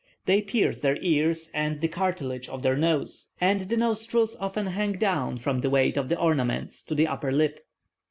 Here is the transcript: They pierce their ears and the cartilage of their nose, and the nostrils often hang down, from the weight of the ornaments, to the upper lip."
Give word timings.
They 0.25 0.41
pierce 0.41 0.79
their 0.79 0.97
ears 0.99 1.51
and 1.53 1.79
the 1.79 1.87
cartilage 1.87 2.49
of 2.49 2.63
their 2.63 2.75
nose, 2.75 3.27
and 3.39 3.59
the 3.61 3.77
nostrils 3.77 4.35
often 4.39 4.65
hang 4.65 4.93
down, 4.93 5.37
from 5.37 5.61
the 5.61 5.69
weight 5.69 5.95
of 5.95 6.09
the 6.09 6.19
ornaments, 6.19 6.81
to 6.85 6.95
the 6.95 7.05
upper 7.05 7.31
lip." 7.31 7.63